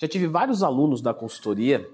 [0.00, 1.86] Já tive vários alunos da consultoria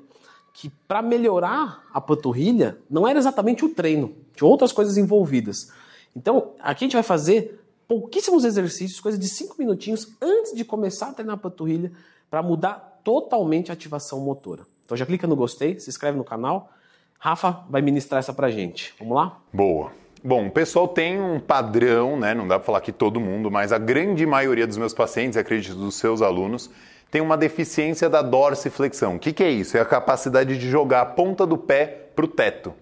[0.52, 5.72] que, para melhorar a panturrilha, não era exatamente o treino, tinha outras coisas envolvidas.
[6.14, 11.08] Então, aqui a gente vai fazer pouquíssimos exercícios, coisa de 5 minutinhos antes de começar
[11.08, 11.90] a treinar a panturrilha,
[12.30, 14.62] para mudar totalmente a ativação motora.
[14.84, 16.70] Então já clica no gostei, se inscreve no canal.
[17.18, 18.94] Rafa vai ministrar essa pra gente.
[18.98, 19.38] Vamos lá?
[19.52, 19.90] Boa.
[20.22, 22.34] Bom, o pessoal tem um padrão, né?
[22.34, 25.76] Não dá para falar que todo mundo, mas a grande maioria dos meus pacientes, acredito
[25.76, 26.70] dos seus alunos,
[27.10, 29.16] tem uma deficiência da dorsiflexão.
[29.16, 29.76] O que, que é isso?
[29.76, 32.74] É a capacidade de jogar a ponta do pé para o teto.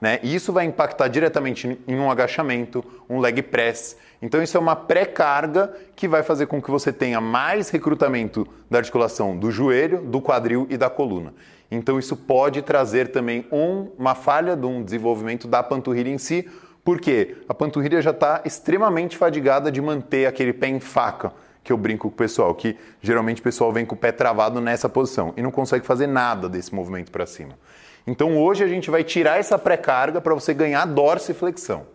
[0.00, 0.20] Né?
[0.22, 3.96] E isso vai impactar diretamente em um agachamento, um leg press.
[4.20, 8.78] Então isso é uma pré-carga que vai fazer com que você tenha mais recrutamento da
[8.78, 11.32] articulação do joelho, do quadril e da coluna.
[11.70, 16.48] Então isso pode trazer também um, uma falha de um desenvolvimento da panturrilha em si,
[16.84, 21.32] porque a panturrilha já está extremamente fadigada de manter aquele pé em faca
[21.64, 24.60] que eu brinco com o pessoal, que geralmente o pessoal vem com o pé travado
[24.60, 27.58] nessa posição e não consegue fazer nada desse movimento para cima.
[28.06, 31.86] Então hoje a gente vai tirar essa pré-carga para você ganhar dorsiflexão.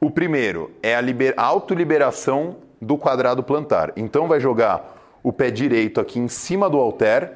[0.00, 1.34] O primeiro é a liber...
[1.36, 3.92] autoliberação do quadrado plantar.
[3.96, 7.32] Então vai jogar o pé direito aqui em cima do halter.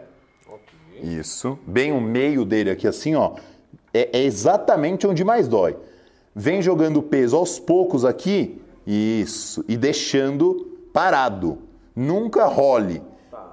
[0.47, 1.19] Okay.
[1.19, 1.59] Isso.
[1.67, 3.35] Bem o meio dele aqui assim, ó.
[3.93, 5.77] É, é exatamente onde mais dói.
[6.35, 8.63] Vem jogando o peso aos poucos aqui.
[8.87, 9.63] Isso.
[9.69, 11.59] E deixando parado.
[11.95, 13.03] Nunca role.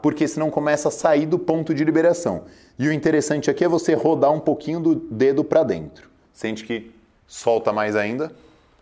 [0.01, 2.43] Porque senão começa a sair do ponto de liberação.
[2.77, 6.09] E o interessante aqui é você rodar um pouquinho do dedo para dentro.
[6.31, 6.91] Sente que
[7.25, 8.31] solta mais ainda?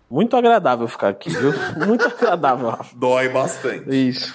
[0.09, 1.53] Muito agradável ficar aqui, viu?
[1.87, 2.77] Muito agradável.
[2.95, 3.89] Dói bastante.
[3.89, 4.33] Isso.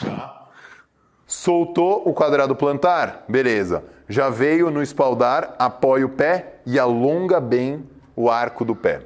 [1.26, 3.24] Soltou o quadrado plantar?
[3.28, 3.84] Beleza.
[4.08, 7.84] Já veio no espaldar, apoia o pé e alonga bem
[8.16, 9.02] o arco do pé.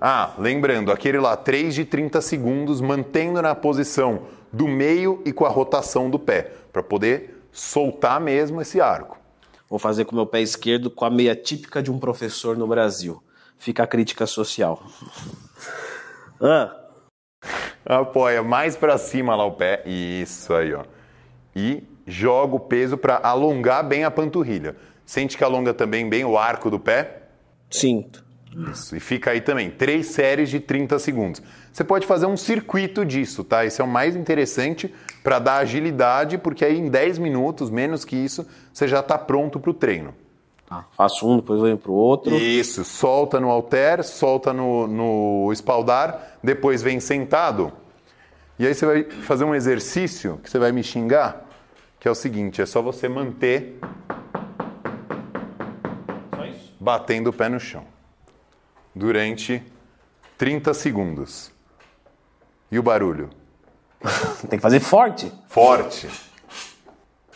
[0.00, 5.44] Ah, lembrando, aquele lá, 3 de 30 segundos, mantendo na posição do meio e com
[5.44, 9.18] a rotação do pé, para poder soltar mesmo esse arco.
[9.68, 12.66] Vou fazer com o meu pé esquerdo com a meia típica de um professor no
[12.66, 13.22] Brasil.
[13.58, 14.82] Fica a crítica social.
[16.40, 16.76] ah.
[17.84, 19.82] Apoia mais para cima lá o pé.
[19.86, 20.84] Isso aí, ó.
[21.54, 24.76] E joga o peso para alongar bem a panturrilha.
[25.04, 27.22] Sente que alonga também bem o arco do pé?
[27.70, 28.29] Sinto.
[28.56, 28.96] Isso.
[28.96, 31.42] E fica aí também, três séries de 30 segundos.
[31.72, 33.64] Você pode fazer um circuito disso, tá?
[33.64, 38.16] Esse é o mais interessante para dar agilidade, porque aí em 10 minutos, menos que
[38.16, 40.14] isso, você já está pronto para o treino.
[40.68, 42.34] Ah, faço um, depois venho para o outro.
[42.36, 47.72] Isso, solta no halter, solta no, no espaldar, depois vem sentado.
[48.58, 51.46] E aí você vai fazer um exercício que você vai me xingar,
[51.98, 53.78] que é o seguinte, é só você manter
[56.80, 57.84] batendo o pé no chão
[58.94, 59.62] durante
[60.36, 61.52] 30 segundos.
[62.70, 63.30] E o barulho?
[64.48, 65.32] Tem que fazer forte.
[65.48, 66.08] Forte.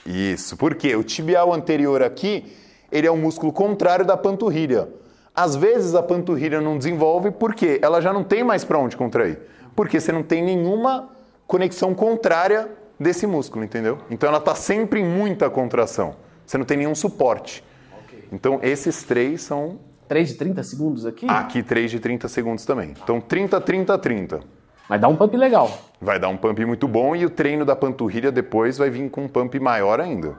[0.07, 0.57] Isso.
[0.57, 0.95] Por quê?
[0.95, 2.57] O tibial anterior aqui,
[2.91, 4.89] ele é o músculo contrário da panturrilha.
[5.35, 9.41] Às vezes a panturrilha não desenvolve porque ela já não tem mais para onde contrair.
[9.75, 11.11] Porque você não tem nenhuma
[11.47, 13.99] conexão contrária desse músculo, entendeu?
[14.11, 16.15] Então ela está sempre em muita contração.
[16.47, 17.65] Você não tem nenhum suporte.
[18.05, 18.29] Okay.
[18.31, 19.81] Então esses três são
[20.15, 21.27] 3 de 30 segundos aqui?
[21.29, 22.95] Aqui 3 de 30 segundos também.
[23.03, 24.41] Então 30, 30, 30.
[24.89, 25.77] Vai dar um pump legal.
[26.01, 29.25] Vai dar um pump muito bom e o treino da panturrilha depois vai vir com
[29.25, 30.39] um pump maior ainda.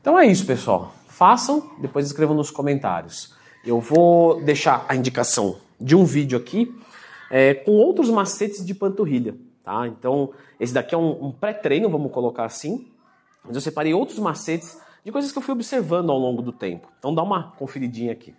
[0.00, 0.94] Então é isso, pessoal.
[1.08, 3.34] Façam, depois escrevam nos comentários.
[3.64, 6.72] Eu vou deixar a indicação de um vídeo aqui
[7.32, 9.34] é, com outros macetes de panturrilha.
[9.64, 9.88] Tá?
[9.88, 12.86] Então, esse daqui é um, um pré-treino, vamos colocar assim.
[13.44, 16.86] Mas eu separei outros macetes de coisas que eu fui observando ao longo do tempo.
[16.96, 18.32] Então dá uma conferidinha aqui.